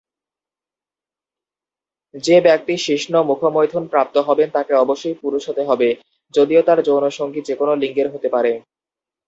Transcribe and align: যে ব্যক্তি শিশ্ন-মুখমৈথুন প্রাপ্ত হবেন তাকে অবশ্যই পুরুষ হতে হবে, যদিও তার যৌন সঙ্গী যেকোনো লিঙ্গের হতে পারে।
যে 2.23 2.37
ব্যক্তি 2.41 2.73
শিশ্ন-মুখমৈথুন 2.77 3.83
প্রাপ্ত 3.87 4.15
হবেন 4.27 4.47
তাকে 4.53 4.73
অবশ্যই 4.75 5.15
পুরুষ 5.21 5.43
হতে 5.49 5.63
হবে, 5.65 5.89
যদিও 6.33 6.61
তার 6.61 6.79
যৌন 6.83 7.03
সঙ্গী 7.09 7.41
যেকোনো 7.41 7.73
লিঙ্গের 7.75 8.07
হতে 8.13 8.27
পারে। 8.29 8.51